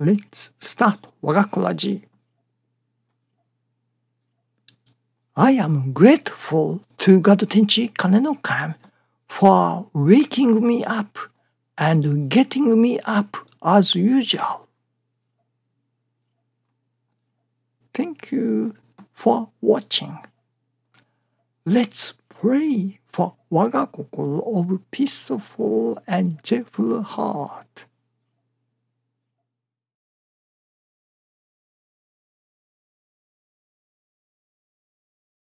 [0.00, 2.06] Let's start 我が子ラジ
[5.34, 8.76] I am grateful to God Tenchi Kanenokan
[9.28, 11.18] for waking me up
[11.76, 14.68] and getting me up as usual.
[17.92, 18.74] Thank you
[19.12, 20.18] for watching.
[21.66, 27.87] Let's pray for Wagakokoro of peaceful and cheerful heart.